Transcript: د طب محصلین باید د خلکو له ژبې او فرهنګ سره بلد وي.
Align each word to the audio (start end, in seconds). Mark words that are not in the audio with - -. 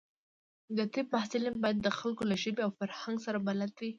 د 0.77 0.79
طب 0.93 1.05
محصلین 1.13 1.55
باید 1.63 1.77
د 1.81 1.87
خلکو 1.99 2.23
له 2.31 2.35
ژبې 2.43 2.61
او 2.65 2.71
فرهنګ 2.79 3.17
سره 3.25 3.37
بلد 3.47 3.71
وي. 3.81 3.89